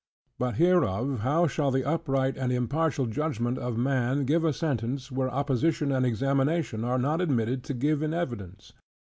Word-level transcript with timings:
But 0.39 0.55
hereof 0.55 1.19
how 1.19 1.45
shall 1.45 1.69
the 1.69 1.83
upright 1.85 2.35
and 2.35 2.51
impartial 2.51 3.05
judgment 3.05 3.59
of 3.59 3.77
man 3.77 4.25
give 4.25 4.43
a 4.43 4.51
sentence, 4.51 5.11
where 5.11 5.29
opposition 5.29 5.91
and 5.91 6.07
examination 6.07 6.83
are 6.83 6.97
not 6.97 7.21
admitted 7.21 7.63
to 7.65 7.75
give 7.75 8.01
in 8.01 8.11
evidence? 8.11 8.73